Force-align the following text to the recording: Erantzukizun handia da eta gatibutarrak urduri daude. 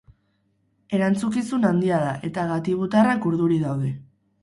Erantzukizun 0.99 1.69
handia 1.73 2.01
da 2.07 2.17
eta 2.31 2.49
gatibutarrak 2.55 3.33
urduri 3.33 3.65
daude. 3.71 3.97